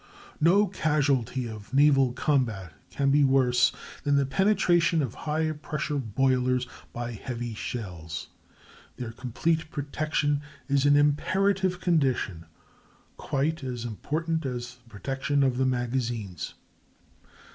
No 0.39 0.65
casualty 0.65 1.47
of 1.47 1.75
naval 1.75 2.11
combat 2.13 2.73
can 2.89 3.11
be 3.11 3.23
worse 3.23 3.71
than 4.01 4.15
the 4.15 4.25
penetration 4.25 4.99
of 5.03 5.13
high 5.29 5.51
pressure 5.51 5.99
boilers 5.99 6.65
by 6.91 7.11
heavy 7.11 7.53
shells. 7.53 8.29
Their 8.97 9.11
complete 9.11 9.69
protection 9.69 10.41
is 10.67 10.87
an 10.87 10.95
imperative 10.95 11.79
condition, 11.81 12.47
quite 13.17 13.63
as 13.63 13.85
important 13.85 14.43
as 14.43 14.77
the 14.77 14.89
protection 14.89 15.43
of 15.43 15.59
the 15.59 15.67
magazines. 15.67 16.55